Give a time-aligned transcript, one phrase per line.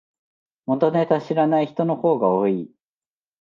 [0.65, 2.71] 元ネタ知らない人の方が多い